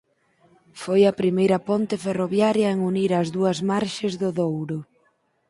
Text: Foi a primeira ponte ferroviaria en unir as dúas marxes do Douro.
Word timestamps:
Foi 0.81 1.01
a 1.05 1.17
primeira 1.21 1.57
ponte 1.69 1.95
ferroviaria 2.05 2.67
en 2.75 2.79
unir 2.91 3.11
as 3.21 3.27
dúas 3.35 3.57
marxes 3.71 4.13
do 4.21 4.29
Douro. 4.39 4.79